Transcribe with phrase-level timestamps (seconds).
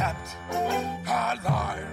[0.00, 0.36] kept
[1.08, 1.88] alive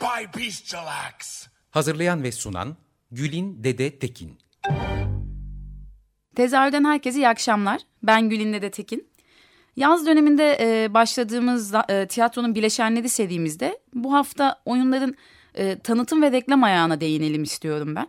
[0.00, 1.46] by bestial acts.
[1.70, 2.76] Hazırlayan ve sunan
[3.10, 4.38] Gülin Dede Tekin.
[6.36, 7.80] Tezahürden herkese iyi akşamlar.
[8.02, 9.08] Ben Gülin Dede Tekin.
[9.76, 15.14] Yaz döneminde e, başladığımız e, tiyatronun bileşenleri serimizde bu hafta oyunların
[15.54, 18.08] e, tanıtım ve reklam ayağına değinelim istiyorum ben.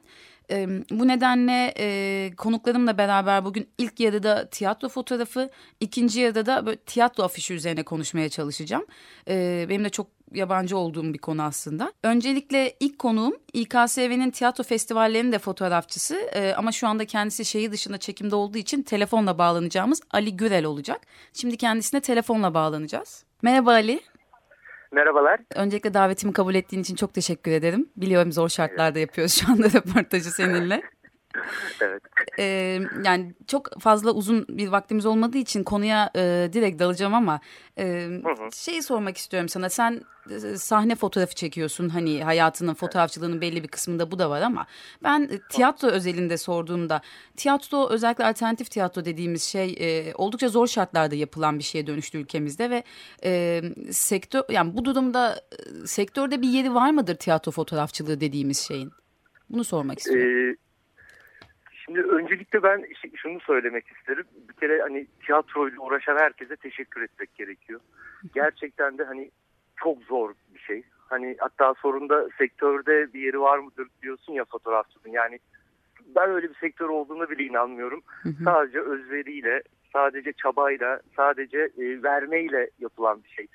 [0.52, 6.78] E, bu nedenle e, konuklarımla beraber bugün ilk yarıda tiyatro fotoğrafı, ikinci yarıda da böyle
[6.78, 8.86] tiyatro afişi üzerine konuşmaya çalışacağım.
[9.28, 11.94] E, benim de çok yabancı olduğum bir konu aslında.
[12.04, 17.98] Öncelikle ilk konuğum İKSV'nin tiyatro festivallerinin de fotoğrafçısı e, ama şu anda kendisi şehir dışında
[17.98, 21.02] çekimde olduğu için telefonla bağlanacağımız Ali Gürel olacak.
[21.34, 23.24] Şimdi kendisine telefonla bağlanacağız.
[23.42, 24.00] Merhaba Ali.
[24.94, 25.40] Merhabalar.
[25.56, 27.90] Öncelikle davetimi kabul ettiğin için çok teşekkür ederim.
[27.98, 30.82] Biliyorum zor şartlarda yapıyoruz şu anda röportajı seninle.
[31.82, 32.02] evet.
[32.40, 37.40] Ee, yani çok fazla uzun bir vaktimiz olmadığı için konuya e, direkt dalacağım ama
[37.78, 37.84] e,
[38.24, 38.50] hı hı.
[38.54, 39.70] şeyi sormak istiyorum sana.
[39.70, 41.90] Sen e, sahne fotoğrafı çekiyorsun.
[41.90, 44.68] Hani hayatının fotoğrafçılığının belli bir kısmında bu da var ama
[45.04, 47.02] ben e, tiyatro özelinde sorduğumda
[47.38, 52.70] tiyatro özellikle alternatif tiyatro dediğimiz şey e, oldukça zor şartlarda yapılan bir şeye dönüştü ülkemizde
[52.70, 52.84] ve
[53.24, 55.42] e, sektör yani bu durumda
[55.84, 58.92] e, sektörde bir yeri var mıdır tiyatro fotoğrafçılığı dediğimiz şeyin?
[59.50, 60.52] Bunu sormak istiyorum.
[60.52, 60.56] Ee,
[61.86, 64.26] Şimdi öncelikle ben şunu söylemek isterim.
[64.50, 67.80] Bir kere hani tiyatroyla uğraşan herkese teşekkür etmek gerekiyor.
[68.34, 69.32] Gerçekten de hani
[69.76, 70.84] çok zor bir şey.
[71.10, 75.14] Hani hatta sorunda sektörde bir yeri var mıdır diyorsun ya fotoğrafçının.
[75.14, 75.40] Yani
[76.16, 78.02] ben öyle bir sektör olduğuna bile inanmıyorum.
[78.44, 79.64] Sadece özveriyle,
[79.94, 83.48] sadece çabayla, sadece e, vermeyle yapılan bir şey.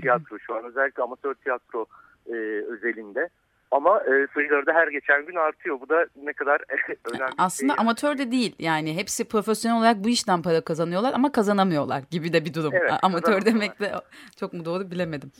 [0.00, 1.86] Tiyatro şu an özellikle amatör tiyatro
[2.26, 2.32] e,
[2.68, 3.28] özelinde.
[3.70, 5.80] Ama e, sayıları da her geçen gün artıyor.
[5.80, 6.60] Bu da ne kadar
[7.14, 7.80] önemli Aslında şey.
[7.80, 8.54] amatör de değil.
[8.58, 12.72] Yani hepsi profesyonel olarak bu işten para kazanıyorlar ama kazanamıyorlar gibi de bir durum.
[12.74, 13.92] Evet, amatör demek de
[14.40, 15.32] çok mu doğru bilemedim.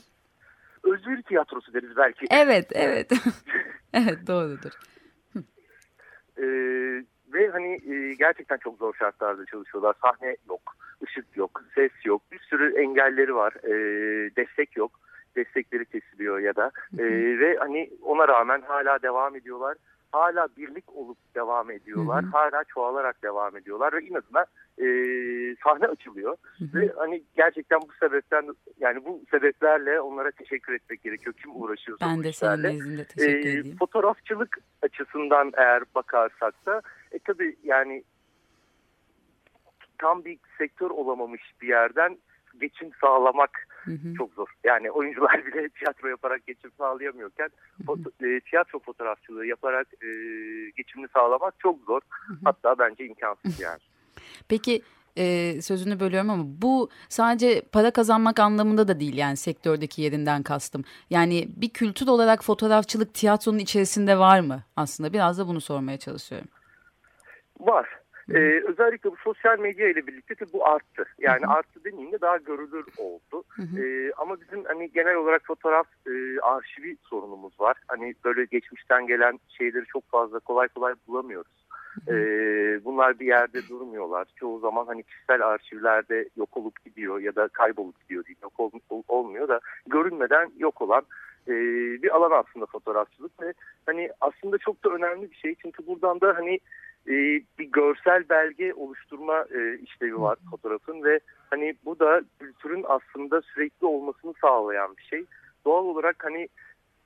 [0.84, 2.26] Özveri tiyatrosu deriz belki.
[2.30, 3.12] Evet, evet.
[3.92, 4.70] evet doğrudur.
[6.38, 6.44] Ee,
[7.32, 9.94] ve hani e, gerçekten çok zor şartlarda çalışıyorlar.
[10.02, 12.22] Sahne yok, ışık yok, ses yok.
[12.32, 13.52] Bir sürü engelleri var.
[13.64, 13.70] E,
[14.36, 15.00] destek yok
[15.36, 17.04] destekleri kesiliyor ya da e,
[17.38, 19.76] ve hani ona rağmen hala devam ediyorlar.
[20.12, 22.22] Hala birlik olup devam ediyorlar.
[22.22, 22.30] Hı hı.
[22.30, 24.46] Hala çoğalarak devam ediyorlar ve inadına
[24.78, 24.86] e,
[25.64, 26.36] sahne açılıyor.
[26.58, 26.80] Hı hı.
[26.80, 28.48] Ve hani gerçekten bu sebepten
[28.80, 31.34] yani bu sebeplerle onlara teşekkür etmek gerekiyor.
[31.42, 33.76] Kim uğraşıyorsa ben de senin nezdinde teşekkür e, edeyim.
[33.78, 38.04] Fotoğrafçılık açısından eğer bakarsak da e, tabii yani
[39.98, 42.18] tam bir sektör olamamış bir yerden
[42.60, 44.14] geçim sağlamak hı hı.
[44.18, 44.48] çok zor.
[44.64, 47.48] Yani oyuncular bile tiyatro yaparak geçim sağlayamıyorken
[47.86, 50.08] foto, e, tiyatro fotoğrafçılığı yaparak e,
[50.76, 52.00] geçimini sağlamak çok zor.
[52.10, 52.38] Hı hı.
[52.44, 53.80] Hatta bence imkansız yani.
[54.48, 54.82] Peki
[55.18, 60.84] e, sözünü bölüyorum ama bu sadece para kazanmak anlamında da değil yani sektördeki yerinden kastım.
[61.10, 65.12] Yani bir kültür olarak fotoğrafçılık tiyatronun içerisinde var mı aslında?
[65.12, 66.48] Biraz da bunu sormaya çalışıyorum.
[67.60, 68.00] Var.
[68.34, 71.04] Ee, özellikle bu sosyal medya ile birlikte de bu arttı.
[71.18, 71.52] Yani hı hı.
[71.52, 73.44] arttı demeyeyim de daha görülür oldu.
[73.48, 73.82] Hı hı.
[73.82, 77.76] Ee, ama bizim hani genel olarak fotoğraf e, arşivi sorunumuz var.
[77.88, 81.66] Hani böyle geçmişten gelen şeyleri çok fazla kolay kolay bulamıyoruz.
[82.06, 82.14] Hı.
[82.14, 84.26] Ee, bunlar bir yerde durmuyorlar.
[84.36, 88.38] Çoğu zaman hani kişisel arşivlerde yok olup gidiyor ya da kaybolup gidiyor değil.
[88.42, 91.02] Yok ol, ol, olmuyor da görünmeden yok olan
[91.48, 91.52] e,
[92.02, 93.52] bir alan aslında fotoğrafçılık ve
[93.86, 95.54] hani aslında çok da önemli bir şey.
[95.62, 96.60] Çünkü buradan da hani
[97.09, 97.12] e,
[97.59, 101.21] bir görsel belge oluşturma e, işlevi var fotoğrafın ve
[101.51, 105.24] hani bu da kültürün aslında sürekli olmasını sağlayan bir şey.
[105.65, 106.48] Doğal olarak hani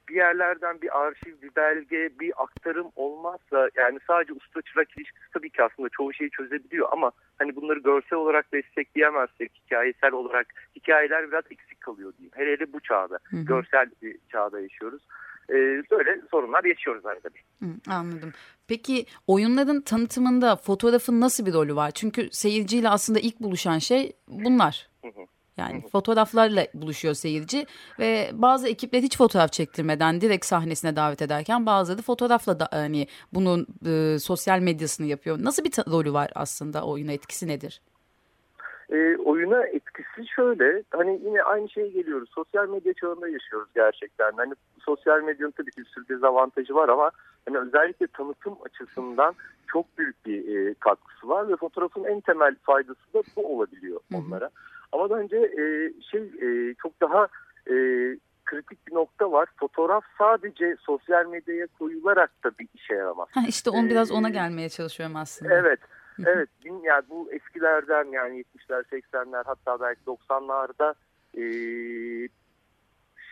[0.09, 5.51] bir yerlerden bir arşiv, bir belge, bir aktarım olmazsa yani sadece usta çırak ilişkisi tabii
[5.51, 10.47] ki aslında çoğu şeyi çözebiliyor ama hani bunları görsel olarak destekleyemezsek hikayesel olarak
[10.77, 12.33] hikayeler biraz eksik kalıyor diyeyim.
[12.37, 13.45] Hele hele bu çağda, hı hı.
[13.45, 15.03] görsel bir çağda yaşıyoruz
[15.50, 15.55] e,
[15.91, 17.44] böyle sorunlar yaşıyoruz arada bir.
[17.93, 18.32] Anladım.
[18.69, 21.91] Peki oyunların tanıtımında fotoğrafın nasıl bir rolü var?
[21.91, 24.88] Çünkü seyirciyle aslında ilk buluşan şey bunlar.
[25.56, 27.67] Yani fotoğraflarla buluşuyor seyirci
[27.99, 33.67] ve bazı ekipler hiç fotoğraf çektirmeden direkt sahnesine davet ederken bazıları fotoğrafla da hani bunun
[33.87, 35.38] e, sosyal medyasını yapıyor.
[35.41, 37.81] Nasıl bir rolü var aslında oyuna etkisi nedir?
[38.93, 44.55] E, oyuna etkisi şöyle hani yine aynı şeye geliyoruz sosyal medya çağında yaşıyoruz gerçekten hani
[44.79, 47.11] sosyal medyanın tabii ki bir sürü dezavantajı var ama
[47.47, 49.35] hani özellikle tanıtım açısından
[49.67, 54.45] çok büyük bir e, katkısı var ve fotoğrafın en temel faydası da bu olabiliyor onlara.
[54.45, 54.51] Hı hı.
[54.93, 57.29] Ama bence e, şey e, çok daha
[57.71, 57.75] e,
[58.45, 59.49] kritik bir nokta var.
[59.57, 63.29] Fotoğraf sadece sosyal medyaya koyularak da bir işe yaramaz.
[63.33, 65.55] Ha, işte on biraz ona gelmeye çalışıyorum aslında.
[65.55, 65.81] Evet.
[66.27, 66.49] evet.
[66.65, 70.95] Yani bu eskilerden yani 70'ler 80'ler hatta belki 90'larda
[71.37, 71.45] e,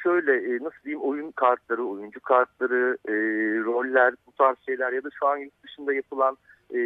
[0.03, 3.13] şöyle e, nasıl diyeyim oyun kartları, oyuncu kartları, e,
[3.65, 6.37] roller bu tarz şeyler ya da şu an yurt dışında yapılan
[6.75, 6.79] e,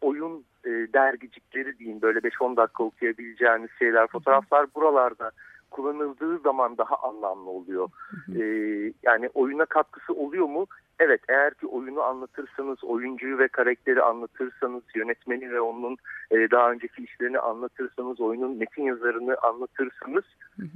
[0.00, 5.30] oyun e, dergicikleri diyeyim böyle 5-10 dakika okuyabileceğiniz şeyler, fotoğraflar buralarda
[5.70, 7.88] kullanıldığı zaman daha anlamlı oluyor.
[8.36, 10.66] Ee, yani oyuna katkısı oluyor mu?
[11.00, 15.96] Evet eğer ki oyunu anlatırsanız, oyuncuyu ve karakteri anlatırsanız, yönetmeni ve onun
[16.30, 20.24] e, daha önceki işlerini anlatırsanız, oyunun metin yazarını anlatırsanız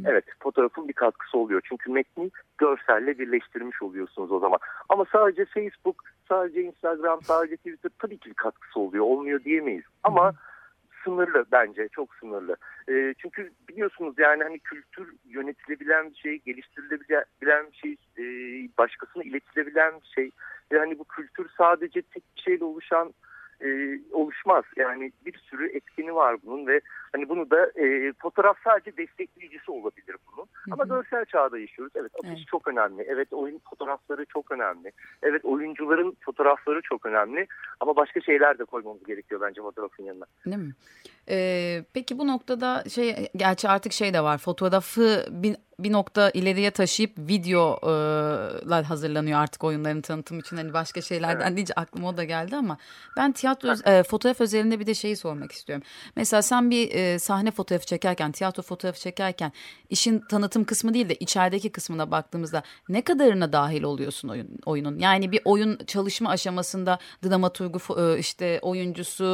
[0.06, 1.60] evet fotoğrafın bir katkısı oluyor.
[1.68, 4.58] Çünkü metni görselle birleştirmiş oluyorsunuz o zaman.
[4.88, 9.04] Ama sadece Facebook, sadece Instagram, sadece Twitter tabii ki bir katkısı oluyor.
[9.04, 9.81] Olmuyor diyemeyiz.
[10.02, 10.34] Ama
[11.04, 12.56] sınırlı bence çok sınırlı.
[12.88, 18.24] E, çünkü biliyorsunuz yani hani kültür yönetilebilen bir şey, geliştirilebilen bir şey, e,
[18.78, 20.30] başkasına iletilebilen bir şey.
[20.72, 23.14] Ve hani bu kültür sadece tek bir şeyle oluşan
[23.60, 24.64] e, oluşmaz.
[24.76, 26.80] Yani bir sürü etkeni var bunun ve
[27.12, 30.31] hani bunu da e, fotoğraf sadece destekleyicisi olabilir bunun.
[30.70, 31.92] Ama görsel çağda yaşıyoruz.
[31.96, 32.46] Evet afiş evet.
[32.46, 33.02] çok önemli.
[33.08, 34.92] Evet oyun fotoğrafları çok önemli.
[35.22, 37.46] Evet oyuncuların fotoğrafları çok önemli.
[37.80, 40.24] Ama başka şeyler de koymamız gerekiyor bence fotoğrafın yanına.
[40.46, 40.74] Değil mi?
[41.28, 46.70] Ee, peki bu noktada şey gerçi artık şey de var fotoğrafı bir, bir nokta ileriye
[46.70, 51.56] taşıyıp videolar hazırlanıyor artık oyunların tanıtım için hani başka şeylerden evet.
[51.56, 52.78] deyince aklıma o da geldi ama
[53.16, 55.84] ben tiyatro e, fotoğraf özelinde bir de şeyi sormak istiyorum.
[56.16, 59.52] Mesela sen bir e, sahne fotoğrafı çekerken tiyatro fotoğrafı çekerken
[59.90, 64.98] işin tanıtım kısmı değil de içerideki kısmına baktığımızda ne kadarına dahil oluyorsun oyun, oyunun?
[64.98, 69.24] Yani bir oyun çalışma aşamasında dramaturgu e, işte oyuncusu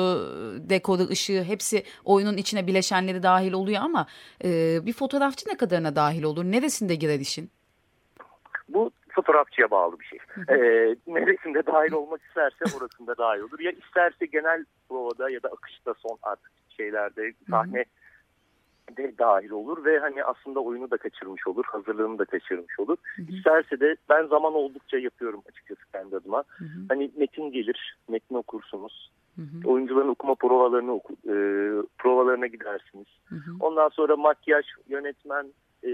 [0.71, 4.07] dekoru ışığı hepsi hepsi oyunun içine bileşenleri dahil oluyor ama
[4.45, 4.49] e,
[4.87, 6.45] bir fotoğrafçı ne kadarına dahil olur?
[6.45, 7.51] Neresinde girer işin?
[8.69, 10.19] Bu fotoğrafçıya bağlı bir şey.
[10.49, 13.61] ee, neresinde dahil olmak isterse orasında dahil olur.
[13.61, 17.85] Ya isterse genel provada ya da akışta son artık şeylerde sahne
[18.97, 22.97] de dahil olur ve hani aslında oyunu da kaçırmış olur, hazırlığını da kaçırmış olur.
[23.17, 23.27] Hı hı.
[23.33, 26.45] İsterse de ben zaman oldukça yapıyorum açıkçası kendi adıma.
[26.49, 26.69] Hı hı.
[26.89, 29.11] Hani metin gelir, metni okursunuz.
[29.37, 29.69] Hı hı.
[29.69, 31.35] Oyuncuların okuma provalarını oku, e,
[31.99, 33.07] provalarına gidersiniz.
[33.29, 33.51] Hı hı.
[33.61, 35.47] Ondan sonra makyaj, yönetmen,
[35.83, 35.91] e,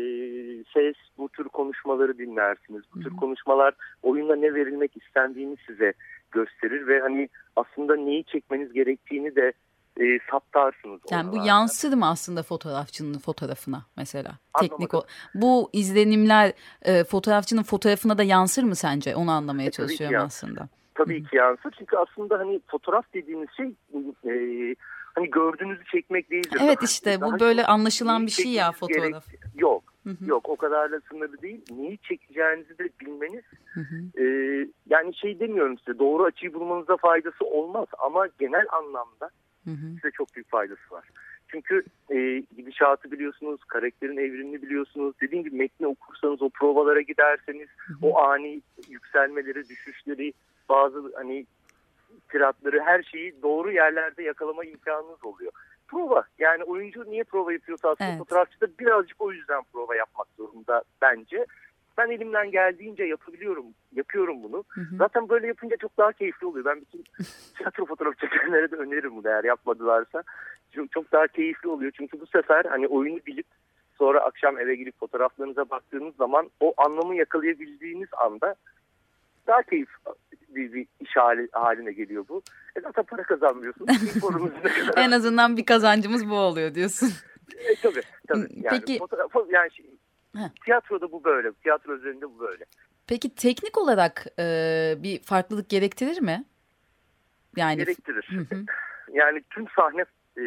[0.74, 2.82] ses, bu tür konuşmaları dinlersiniz.
[2.94, 3.16] Bu tür hı hı.
[3.16, 5.92] konuşmalar oyunda ne verilmek istendiğini size
[6.30, 9.52] gösterir ve hani aslında neyi çekmeniz gerektiğini de
[10.00, 11.00] e, saptarsınız.
[11.10, 14.32] Yani bu yansır mı aslında fotoğrafçının fotoğrafına mesela?
[14.60, 15.02] Teknik o.
[15.34, 16.52] Bu izlenimler
[16.82, 19.16] e, fotoğrafçının fotoğrafına da yansır mı sence?
[19.16, 20.68] Onu anlamaya e, çalışıyorum aslında.
[20.94, 21.30] Tabii Hı -hı.
[21.30, 21.70] ki yansır.
[21.78, 23.66] Çünkü aslında hani fotoğraf dediğimiz şey
[24.24, 24.74] e,
[25.14, 26.60] hani gördüğünüzü çekmek değildir.
[26.62, 29.26] Evet işte Daha bu böyle anlaşılan bir şey ya fotoğraf.
[29.26, 29.84] Gerek, yok.
[30.04, 30.16] Hı hı.
[30.26, 31.60] Yok o kadar da sınırlı değil.
[31.70, 33.44] Neyi çekeceğinizi de bilmeniz.
[33.66, 34.22] Hı hı.
[34.22, 34.24] E,
[34.90, 39.30] yani şey demiyorum size doğru açıyı bulmanıza faydası olmaz ama genel anlamda
[39.64, 39.94] Hı hı.
[39.94, 41.04] Size çok büyük faydası var.
[41.48, 45.14] Çünkü e, gidişatı biliyorsunuz, karakterin evrimini biliyorsunuz.
[45.20, 47.98] Dediğim gibi metni okursanız, o provalara giderseniz, hı hı.
[48.02, 50.32] o ani yükselmeleri, düşüşleri,
[50.68, 51.46] bazı hani
[52.28, 55.52] tiratları, her şeyi doğru yerlerde yakalama imkanınız oluyor.
[55.88, 58.18] Prova, yani oyuncu niye prova yapıyorsa aslında evet.
[58.18, 61.46] fotoğrafçı da birazcık o yüzden prova yapmak zorunda bence.
[61.98, 64.64] Ben elimden geldiğince yapabiliyorum, yapıyorum bunu.
[64.68, 64.96] Hı hı.
[64.96, 66.64] Zaten böyle yapınca çok daha keyifli oluyor.
[66.64, 67.04] Ben bütün
[67.56, 70.22] tiyatro fotoğraf çekenlere de öneririm bunu eğer yapmadılarsa.
[70.72, 71.92] Çok, çok daha keyifli oluyor.
[71.96, 73.46] Çünkü bu sefer hani oyunu bilip
[73.98, 78.54] sonra akşam eve gidip fotoğraflarınıza baktığınız zaman o anlamı yakalayabildiğiniz anda
[79.46, 79.88] daha keyif
[80.48, 82.42] bir, bir iş hali, haline geliyor bu.
[82.76, 83.86] E zaten para kazanmıyorsun.
[84.96, 87.10] en azından bir kazancımız bu oluyor diyorsun.
[87.56, 88.46] E, tabii tabii.
[88.56, 88.98] Yani, Peki.
[88.98, 89.70] Fotoğraf, yani
[90.36, 90.64] Heh.
[90.64, 91.52] Tiyatroda bu böyle.
[91.52, 92.64] Tiyatro üzerinde bu böyle.
[93.06, 94.44] Peki teknik olarak e,
[94.98, 96.44] bir farklılık gerektirir mi?
[97.56, 98.28] Yani gerektirir.
[98.30, 98.64] Hı hı.
[99.12, 100.04] Yani tüm sahne
[100.36, 100.44] e,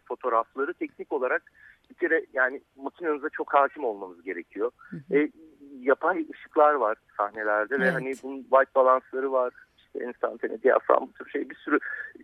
[0.00, 1.42] fotoğrafları teknik olarak
[1.90, 4.70] bir kere yani makinenize çok hakim olmanız gerekiyor.
[4.90, 5.18] Hı hı.
[5.18, 5.30] E,
[5.80, 7.86] yapay ışıklar var sahnelerde evet.
[7.86, 9.52] ve hani bunun white balansları var
[9.94, 11.78] işte enstantane, diyafram bu tür şey bir sürü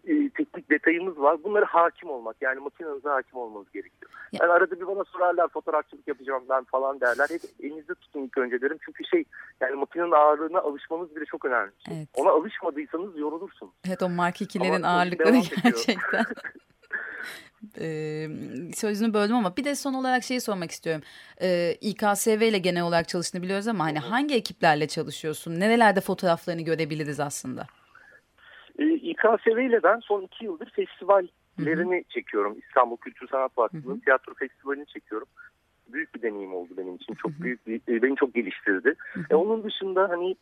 [0.04, 1.44] e, teknik detayımız var.
[1.44, 4.10] Bunları hakim olmak yani makinenize hakim olmanız gerekiyor.
[4.32, 4.38] Ya.
[4.42, 7.28] Yani arada bir bana sorarlar fotoğrafçılık yapacağım ben falan derler.
[7.30, 8.78] Hep elinizde tutun ilk önce derim.
[8.84, 9.24] Çünkü şey
[9.60, 11.70] yani makinenin ağırlığına alışmanız bile çok önemli.
[11.90, 12.08] Evet.
[12.14, 13.72] Ona alışmadıysanız yorulursunuz.
[13.86, 16.24] Evet o Mark 2'lerin ağırlıkları gerçekten.
[17.80, 18.28] Ee,
[18.74, 21.02] sözünü böldüm ama bir de son olarak şeyi sormak istiyorum.
[21.42, 25.60] Ee, İKSV ile genel olarak çalıştığını biliyoruz ama hani hangi ekiplerle çalışıyorsun?
[25.60, 27.66] Nerelerde fotoğraflarını görebiliriz aslında?
[28.78, 32.58] Ee, İKSV ile ben son iki yıldır festivallerini çekiyorum.
[32.68, 35.28] İstanbul Kültür Sanat Vakfı'nın tiyatro festivalini çekiyorum.
[35.88, 37.14] Büyük bir deneyim oldu benim için.
[37.14, 38.94] Çok büyük bir, beni çok geliştirdi.
[39.30, 40.36] E, onun dışında hani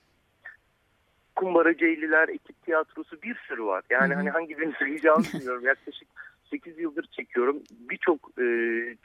[1.36, 3.84] Kumbaraceyliler, ekip tiyatrosu bir sürü var.
[3.90, 5.64] Yani hani hangi birini sayacağımı bilmiyorum.
[5.64, 6.08] Yaklaşık
[6.50, 7.62] 8 yıldır çekiyorum.
[7.70, 8.44] Birçok e,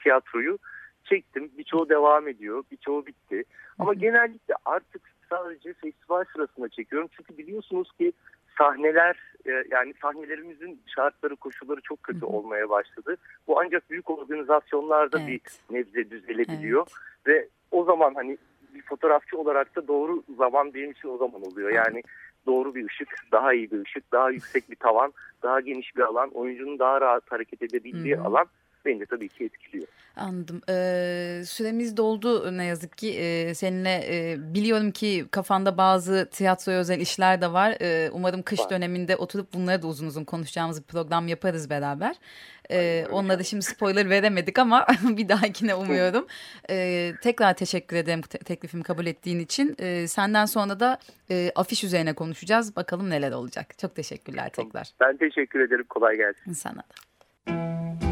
[0.02, 0.58] tiyatroyu
[1.04, 1.50] çektim.
[1.58, 2.64] Birçoğu devam ediyor.
[2.70, 3.44] Birçoğu bitti.
[3.78, 7.08] Ama genellikle artık sadece festival sırasında çekiyorum.
[7.16, 8.12] Çünkü biliyorsunuz ki
[8.58, 13.16] sahneler e, yani sahnelerimizin şartları koşulları çok kötü olmaya başladı.
[13.46, 15.28] Bu ancak büyük organizasyonlarda Evet.
[15.28, 16.86] bir nebze düzelebiliyor.
[17.26, 18.38] Ve o zaman hani
[18.74, 21.70] bir fotoğrafçı olarak da doğru zaman benim için o zaman oluyor.
[21.70, 22.02] Yani
[22.46, 26.30] doğru bir ışık, daha iyi bir ışık, daha yüksek bir tavan, daha geniş bir alan,
[26.30, 28.46] oyuncunun daha rahat hareket edebildiği alan
[28.86, 29.86] beni de tabii ki etkiliyor.
[30.16, 30.60] Anladım.
[30.68, 33.14] Ee, süremiz doldu ne yazık ki.
[33.18, 37.76] Ee, seninle e, biliyorum ki kafanda bazı tiyatroya özel işler de var.
[37.80, 38.70] Ee, umarım kış Var.
[38.70, 42.16] döneminde oturup bunları da uzun uzun konuşacağımız bir program yaparız beraber.
[42.70, 46.26] Ee, onlara şimdi spoiler veremedik ama bir dahakine umuyorum.
[46.70, 49.76] Ee, tekrar teşekkür ederim te- teklifimi kabul ettiğin için.
[49.78, 50.98] Ee, senden sonra da
[51.30, 52.76] e, afiş üzerine konuşacağız.
[52.76, 53.78] Bakalım neler olacak.
[53.78, 54.88] Çok teşekkürler tekrar.
[55.00, 55.84] Ben teşekkür ederim.
[55.88, 56.52] Kolay gelsin.
[56.52, 58.11] Sana da.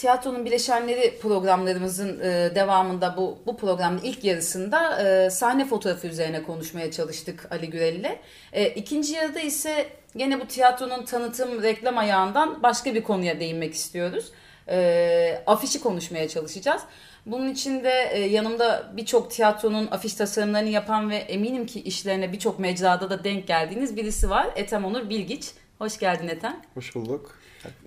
[0.00, 6.90] Tiyatronun bileşenleri programlarımızın e, devamında bu bu programın ilk yarısında e, sahne fotoğrafı üzerine konuşmaya
[6.90, 8.20] çalıştık Ali Gürel ile.
[8.52, 14.32] E, ikinci yarıda ise gene bu tiyatronun tanıtım reklam ayağından başka bir konuya değinmek istiyoruz.
[14.68, 16.82] E, afişi konuşmaya çalışacağız.
[17.26, 22.58] Bunun için de e, yanımda birçok tiyatronun afiş tasarımlarını yapan ve eminim ki işlerine birçok
[22.58, 24.46] mecrada da denk geldiğiniz birisi var.
[24.56, 25.44] Ethem Onur Bilgiç.
[25.80, 26.56] Hoş geldin Ethem.
[26.74, 27.38] Hoş bulduk.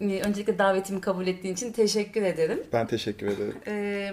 [0.02, 2.64] Ee, Öncelikle davetimi kabul ettiğin için teşekkür ederim.
[2.74, 3.56] Ben teşekkür ederim.
[3.68, 4.12] Ee,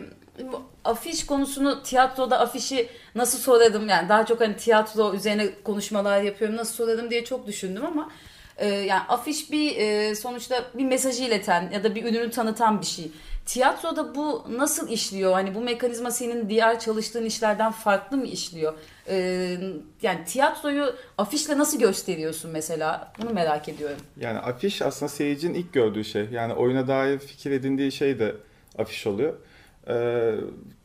[0.52, 6.56] bu afiş konusunu tiyatroda afişi nasıl sorarım yani daha çok hani tiyatro üzerine konuşmalar yapıyorum
[6.56, 8.10] nasıl sorarım diye çok düşündüm ama
[8.56, 12.86] e, yani afiş bir e, sonuçta bir mesajı ileten ya da bir ürünü tanıtan bir
[12.86, 13.10] şey.
[13.50, 15.32] Tiyatroda bu nasıl işliyor?
[15.32, 18.74] Hani bu mekanizma senin diğer çalıştığın işlerden farklı mı işliyor?
[19.08, 19.56] Ee,
[20.02, 23.12] yani tiyatroyu afişle nasıl gösteriyorsun mesela?
[23.22, 23.96] Bunu merak ediyorum.
[24.20, 26.26] Yani afiş aslında seyircinin ilk gördüğü şey.
[26.32, 28.34] Yani oyuna dair fikir edindiği şey de
[28.78, 29.34] afiş oluyor.
[29.88, 30.34] Ee,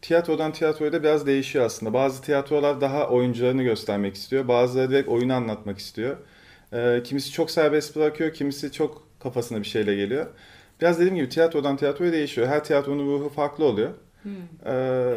[0.01, 1.93] tiyatrodan tiyatroya da biraz değişiyor aslında.
[1.93, 4.47] Bazı tiyatrolar daha oyuncularını göstermek istiyor.
[4.47, 6.17] Bazıları direkt oyunu anlatmak istiyor.
[6.73, 10.27] Ee, kimisi çok serbest bırakıyor, kimisi çok kafasına bir şeyle geliyor.
[10.81, 12.47] Biraz dediğim gibi tiyatrodan tiyatroya değişiyor.
[12.47, 13.89] Her tiyatronun ruhu farklı oluyor.
[14.65, 15.13] Ee,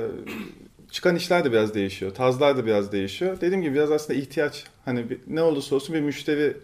[0.90, 2.14] çıkan işler de biraz değişiyor.
[2.14, 3.40] Tazlar da biraz değişiyor.
[3.40, 4.64] Dediğim gibi biraz aslında ihtiyaç.
[4.84, 6.56] Hani bir- ne olursa olsun bir müşteri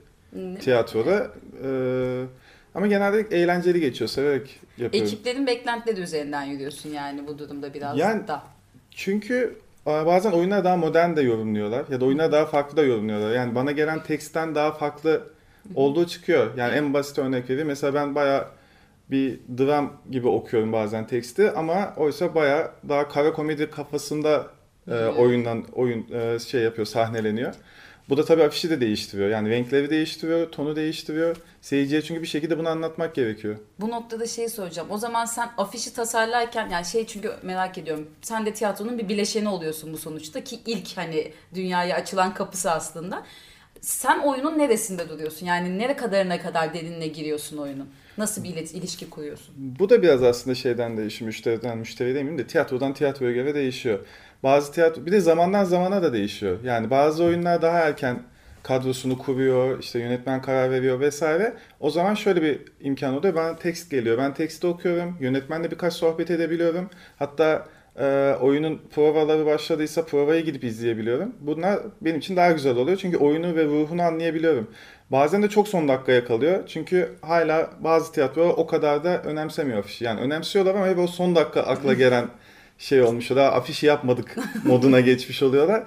[0.61, 1.31] tiyatroda.
[1.65, 2.25] Ee,
[2.75, 4.09] ama genelde eğlenceli geçiyor.
[4.11, 5.09] Severek yapıyorum.
[5.09, 8.43] Ekiplerin beklentileri üzerinden yürüyorsun yani bu durumda biraz Yani- da.
[8.91, 9.55] Çünkü
[9.87, 13.35] e, bazen oyunlar daha modern de yorumluyorlar ya da oyunlar daha farklı da yorumluyorlar.
[13.35, 15.23] Yani bana gelen tekstten daha farklı
[15.75, 16.51] olduğu çıkıyor.
[16.57, 17.69] Yani en basit örnek vereyim.
[17.69, 18.47] Mesela ben bayağı
[19.11, 24.47] bir dram gibi okuyorum bazen teksti ama oysa bayağı daha kara komedi kafasında
[24.89, 27.55] e, oyundan oyun e, şey yapıyor, sahneleniyor.
[28.09, 29.29] Bu da tabii afişi de değiştiriyor.
[29.29, 31.37] Yani renkleri değiştiriyor, tonu değiştiriyor.
[31.61, 33.57] Seyirciye çünkü bir şekilde bunu anlatmak gerekiyor.
[33.81, 34.89] Bu noktada şey soracağım.
[34.91, 38.11] O zaman sen afişi tasarlarken yani şey çünkü merak ediyorum.
[38.23, 43.23] Sen de tiyatronun bir bileşeni oluyorsun bu sonuçta ki ilk hani dünyaya açılan kapısı aslında.
[43.81, 45.47] Sen oyunun neresinde duruyorsun?
[45.47, 47.89] Yani nere kadarına kadar derinine giriyorsun oyunun?
[48.19, 49.55] Nasıl bir ilişki kuruyorsun?
[49.57, 51.27] Bu da biraz aslında şeyden değişiyor.
[51.27, 53.99] Müşteriden müşteri demeyeyim de tiyatrodan tiyatroya göre değişiyor.
[54.43, 56.59] Bazı tiyatro bir de zamandan zamana da değişiyor.
[56.65, 58.23] Yani bazı oyunlar daha erken
[58.63, 61.55] kadrosunu kuruyor, işte yönetmen karar veriyor vesaire.
[61.81, 63.35] O zaman şöyle bir imkan oluyor.
[63.35, 64.19] Ben tekst geliyor.
[64.19, 65.17] Ben teksti okuyorum.
[65.21, 66.91] Yönetmenle birkaç sohbet edebiliyorum.
[67.19, 71.35] Hatta e, oyunun provaları başladıysa provaya gidip izleyebiliyorum.
[71.41, 72.97] Bunlar benim için daha güzel oluyor.
[72.97, 74.71] Çünkü oyunu ve ruhunu anlayabiliyorum.
[75.13, 76.63] Bazen de çok son dakikaya kalıyor.
[76.67, 80.05] Çünkü hala bazı tiyatrolar o kadar da önemsemiyor afişi.
[80.05, 82.29] Yani önemsiyorlar ama hep o son dakika akla gelen
[82.79, 83.31] şey olmuş.
[83.31, 85.83] Daha afişi yapmadık moduna geçmiş oluyorlar.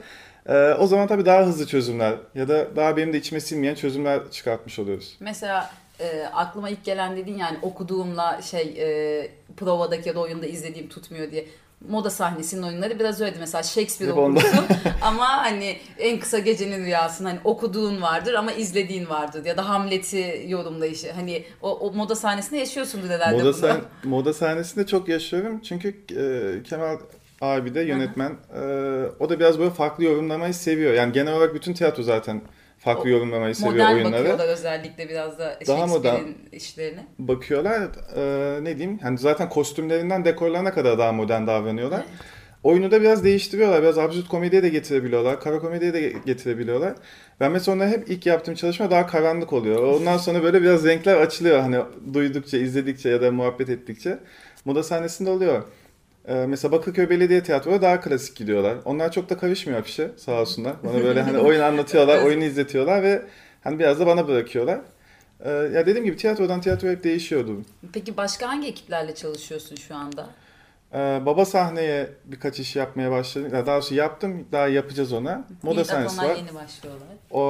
[0.45, 4.31] Ee, o zaman tabii daha hızlı çözümler ya da daha benim de içime sinmeyen çözümler
[4.31, 5.17] çıkartmış oluyoruz.
[5.19, 10.89] Mesela e, aklıma ilk gelen dedin yani okuduğumla şey e, provadaki ya da oyunda izlediğim
[10.89, 11.45] tutmuyor diye.
[11.89, 13.39] Moda sahnesinin oyunları biraz öyleydi.
[13.39, 14.65] Mesela Shakespeare Hep okursun
[15.01, 19.45] ama hani en kısa gecenin rüyasını hani okuduğun vardır ama izlediğin vardır.
[19.45, 21.11] Ya da Hamlet'i yorumlayışı.
[21.11, 23.53] Hani o, o moda sahnesinde yaşıyorsundur herhalde Moda,
[24.03, 24.11] bunu.
[24.11, 25.59] moda sahnesinde çok yaşıyorum.
[25.61, 26.97] Çünkü e, Kemal
[27.41, 28.31] abi de yönetmen.
[28.55, 28.59] e,
[29.19, 30.93] o da biraz böyle farklı yorumlamayı seviyor.
[30.93, 32.41] Yani genel olarak bütün tiyatro zaten
[32.77, 34.13] farklı yorumlamayı seviyor Modern oyunları.
[34.13, 36.03] bakıyorlar özellikle biraz da Daha modern.
[36.15, 37.05] Shakespeare'in işlerine.
[37.19, 37.81] bakıyorlar.
[38.15, 38.99] e, ne diyeyim?
[38.99, 42.05] Hani zaten kostümlerinden dekorlarına kadar daha modern davranıyorlar.
[42.63, 43.81] Oyunu da biraz değiştiriyorlar.
[43.81, 45.39] Biraz absürt komediye de getirebiliyorlar.
[45.41, 46.93] Kara komediye de getirebiliyorlar.
[47.39, 49.83] Ben mesela onları hep ilk yaptığım çalışma daha karanlık oluyor.
[49.83, 51.59] Ondan sonra böyle biraz renkler açılıyor.
[51.59, 51.77] Hani
[52.13, 54.17] duydukça, izledikçe ya da muhabbet ettikçe.
[54.65, 55.63] Moda sahnesinde oluyor.
[56.27, 58.77] Ee, mesela Bakırköy Belediye Tiyatro'ya daha klasik gidiyorlar.
[58.85, 60.75] Onlar çok da karışmıyor afişe sağ olsunlar.
[60.83, 63.21] Bana böyle hani oyun anlatıyorlar, oyunu izletiyorlar ve
[63.63, 64.79] hani biraz da bana bırakıyorlar.
[65.39, 67.61] Ee, ya dediğim gibi tiyatrodan tiyatroya hep değişiyordu.
[67.93, 70.29] Peki başka hangi ekiplerle çalışıyorsun şu anda?
[70.93, 73.49] Ee, baba sahneye birkaç iş yapmaya başladım.
[73.51, 75.47] Daha doğrusu yaptım, daha yapacağız ona.
[75.63, 76.35] Moda Yeni- sahnesi var.
[76.35, 77.07] yeni başlıyorlar.
[77.31, 77.41] O,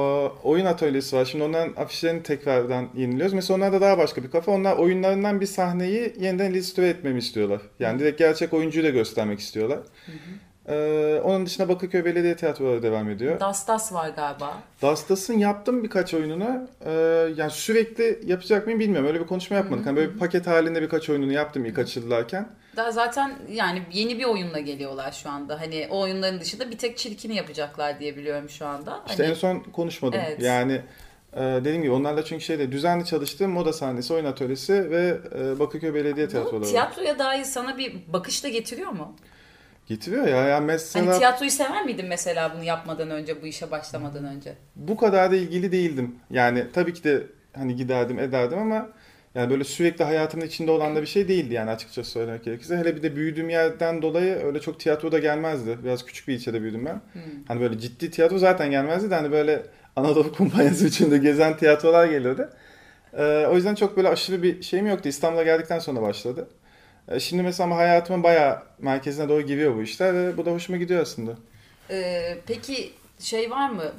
[0.44, 1.24] oyun atölyesi var.
[1.24, 3.32] Şimdi onların afişlerini tekrardan yeniliyoruz.
[3.32, 4.52] Mesela onlar da daha başka bir kafa.
[4.52, 7.60] Onlar oyunlarından bir sahneyi yeniden illüstre etmemi istiyorlar.
[7.80, 9.78] Yani direkt gerçek oyuncuyu da göstermek istiyorlar.
[10.68, 13.40] Ee, onun dışında Bakırköy Belediye Tiyatroları devam ediyor.
[13.40, 14.58] Dastas var galiba.
[14.82, 16.68] Dastas'ın yaptım birkaç oyununu.
[16.86, 16.90] Ee,
[17.36, 19.08] yani sürekli yapacak mıyım bilmiyorum.
[19.08, 19.86] Öyle bir konuşma yapmadık.
[19.86, 22.48] Hani böyle bir paket halinde birkaç oyununu yaptım ilk açılırken.
[22.76, 25.60] Daha zaten yani yeni bir oyunla geliyorlar şu anda.
[25.60, 29.00] Hani o oyunların dışında bir tek çirkini yapacaklar diye biliyorum şu anda.
[29.08, 30.20] İşte hani, en son konuşmadım.
[30.26, 30.42] Evet.
[30.42, 30.80] Yani
[31.32, 35.94] e, dediğim gibi onlarla çünkü şeyde düzenli çalıştığım moda sahnesi, oyun atölyesi ve e, Bakırköy
[35.94, 36.68] Belediye bu Tiyatroları var.
[36.68, 39.16] tiyatroya dair sana bir bakış da getiriyor mu?
[39.88, 40.44] Getiriyor ya.
[40.44, 44.54] Yani mesela Hani tiyatroyu sever miydin mesela bunu yapmadan önce, bu işe başlamadan önce?
[44.76, 46.14] bu kadar da ilgili değildim.
[46.30, 48.88] Yani tabii ki de hani giderdim ederdim ama
[49.34, 52.76] yani böyle sürekli hayatımın içinde olan da bir şey değildi yani açıkça söylemek gerekirse.
[52.76, 55.78] Hele bir de büyüdüğüm yerden dolayı öyle çok tiyatro da gelmezdi.
[55.84, 57.00] Biraz küçük bir ilçede büyüdüm ben.
[57.48, 59.62] Hani böyle ciddi tiyatro zaten gelmezdi de hani böyle
[59.96, 62.48] Anadolu kumpanyası içinde gezen tiyatrolar geliyordu.
[63.18, 65.08] Ee, o yüzden çok böyle aşırı bir şeyim yoktu.
[65.08, 66.48] İstanbul'a geldikten sonra başladı.
[67.08, 71.02] Ee, şimdi mesela hayatımın bayağı merkezine doğru giriyor bu işler ve bu da hoşuma gidiyor
[71.02, 71.36] aslında.
[71.90, 73.92] Ee, peki şey var mı?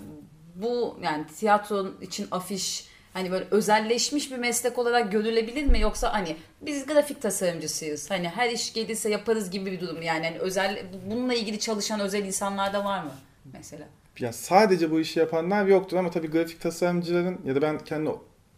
[0.56, 6.36] Bu yani tiyatro için afiş hani böyle özelleşmiş bir meslek olarak görülebilir mi yoksa hani
[6.62, 8.12] biz grafik tasarımcısıyız.
[8.12, 12.26] Hani her iş gelirse yaparız gibi bir durum yani hani özel bununla ilgili çalışan özel
[12.26, 13.12] insanlar da var mı
[13.54, 13.88] mesela?
[14.20, 18.10] Ya sadece bu işi yapanlar yoktur ama tabii grafik tasarımcıların ya da ben kendi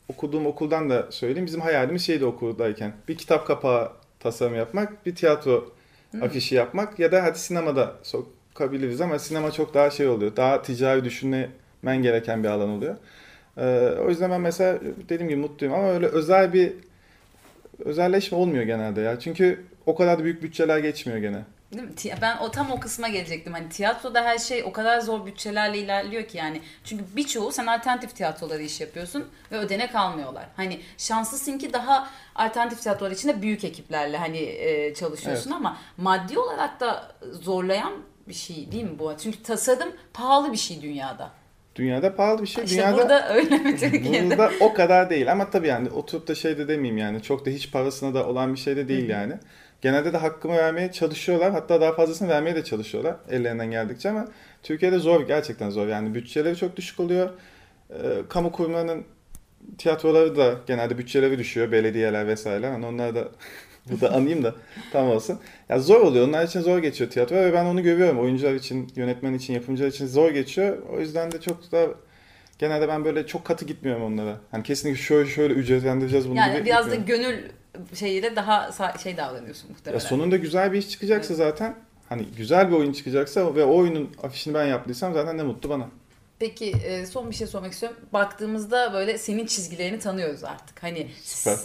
[0.10, 1.46] okuduğum okuldan da söyleyeyim.
[1.46, 2.94] Bizim hayalimiz şeydi okuldayken.
[3.08, 3.92] Bir kitap kapağı
[4.24, 5.72] tasarım yapmak, bir tiyatro
[6.22, 10.36] afişi yapmak ya da hadi sinemada sokabiliriz ama sinema çok daha şey oluyor.
[10.36, 12.96] Daha ticari düşünmen gereken bir alan oluyor.
[13.58, 14.80] Ee, o yüzden ben mesela
[15.10, 16.74] dediğim gibi mutluyum ama öyle özel bir
[17.86, 19.20] özelleşme olmuyor genelde ya.
[19.20, 21.44] Çünkü o kadar da büyük bütçeler geçmiyor gene.
[21.74, 22.20] Değil mi?
[22.22, 23.54] Ben o tam o kısma gelecektim.
[23.54, 26.62] Hani tiyatroda her şey o kadar zor bütçelerle ilerliyor ki yani.
[26.84, 30.46] Çünkü birçoğu sen alternatif tiyatroları iş yapıyorsun ve ödenek almıyorlar.
[30.56, 36.80] Hani şanslısın ki daha alternatif tiyatrolar içinde büyük ekiplerle hani e, çalışıyorsun ama maddi olarak
[36.80, 37.94] da zorlayan
[38.28, 39.14] bir şey değil mi bu?
[39.24, 41.32] Çünkü tasarım pahalı bir şey dünyada.
[41.76, 42.64] Dünyada pahalı bir şey.
[42.64, 44.38] İşte Dünyada burada öyle mi Türkiye'de?
[44.38, 47.50] Burada o kadar değil ama tabii yani oturup da şey de demeyeyim yani çok da
[47.50, 49.34] hiç parasına da olan bir şey de değil yani.
[49.82, 51.52] Genelde de hakkımı vermeye çalışıyorlar.
[51.52, 54.28] Hatta daha fazlasını vermeye de çalışıyorlar ellerinden geldikçe ama
[54.64, 55.88] Türkiye'de zor gerçekten zor.
[55.88, 57.30] Yani bütçeleri çok düşük oluyor.
[57.90, 57.96] Ee,
[58.30, 59.04] kamu kurumlarının
[59.78, 62.68] tiyatroları da genelde bütçeleri düşüyor belediyeler vesaire.
[62.68, 63.28] Hani onlar da
[63.92, 64.56] burada anayım da
[64.92, 65.40] tam olsun.
[65.70, 66.28] Ya zor oluyor.
[66.28, 68.20] Onlar için zor geçiyor tiyatro ve ben onu görüyorum.
[68.20, 70.78] Oyuncular için yönetmen için yapımcılar için zor geçiyor.
[70.94, 71.88] O yüzden de çok da
[72.62, 74.40] Genelde ben böyle çok katı gitmiyorum onlara.
[74.52, 77.44] Hani kesinlikle şöyle şöyle ücretlendireceğiz bunu Yani gibi biraz da gönül
[77.94, 78.72] şeyiyle daha
[79.04, 80.00] şey davranıyorsun Ya muhtemelen.
[80.00, 81.76] sonunda güzel bir iş çıkacaksa zaten
[82.10, 85.90] hani güzel bir oyun çıkacaksa ve o oyunun afişini ben yaptıysam zaten ne mutlu bana.
[86.40, 87.98] Peki e, son bir şey sormak istiyorum.
[88.14, 90.84] Baktığımızda böyle senin çizgilerini tanıyoruz artık.
[90.84, 91.08] Hani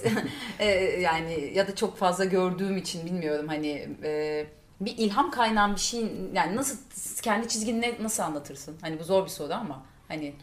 [0.58, 0.66] e,
[1.00, 4.46] yani ya da çok fazla gördüğüm için bilmiyorum hani e,
[4.80, 6.78] bir ilham kaynağın bir şey yani nasıl
[7.22, 8.76] kendi çizgini nasıl anlatırsın?
[8.80, 10.34] Hani bu zor bir soru ama hani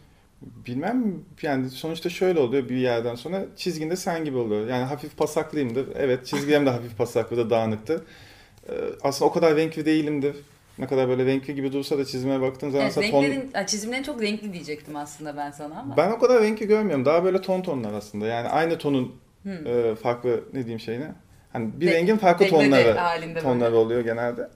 [0.66, 4.68] Bilmem yani sonuçta şöyle oluyor bir yerden sonra çizginde sen gibi oluyor.
[4.68, 5.88] Yani hafif pasaklıyımdır.
[5.96, 8.02] Evet çizgilerim de hafif pasaklı da dağınıktır.
[8.68, 10.36] Ee, aslında o kadar renkli değilimdir.
[10.78, 13.64] Ne kadar böyle renkli gibi dursa da çizime baktığın zaman evet, ton...
[13.66, 15.96] çizimlerin çok renkli diyecektim aslında ben sana ama.
[15.96, 17.04] Ben o kadar renkli görmüyorum.
[17.04, 18.26] Daha böyle ton tonlar aslında.
[18.26, 19.14] Yani aynı tonun
[19.46, 21.12] e, farklı ne diyeyim şeyine.
[21.52, 22.96] Hani bir De- rengin farklı tonları
[23.42, 23.76] tonları böyle.
[23.76, 24.48] oluyor genelde.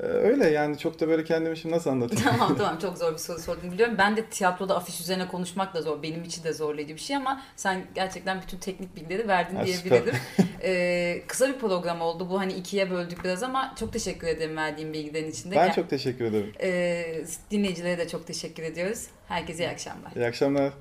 [0.00, 2.24] Ee, öyle yani çok da böyle kendimi şimdi nasıl anlatayım?
[2.30, 3.94] tamam tamam çok zor bir soru sordum biliyorum.
[3.98, 6.02] Ben de tiyatroda afiş üzerine konuşmak da zor.
[6.02, 10.14] Benim için de zorlayıcı bir şey ama sen gerçekten bütün teknik bilgileri verdin Ha, diyebilirim.
[10.62, 12.30] Ee, kısa bir program oldu.
[12.30, 15.56] Bu hani ikiye böldük biraz ama çok teşekkür ederim verdiğin bilgilerin için de.
[15.56, 16.52] ben Gel- çok teşekkür ederim.
[16.62, 19.06] Ee, dinleyicilere de çok teşekkür ediyoruz.
[19.28, 20.12] Herkese iyi akşamlar.
[20.16, 20.72] İyi akşamlar.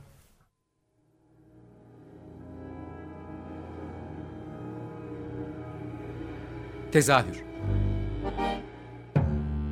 [6.91, 7.43] Tezahür